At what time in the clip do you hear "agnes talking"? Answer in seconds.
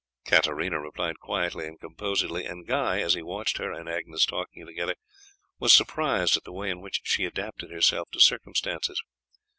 3.87-4.65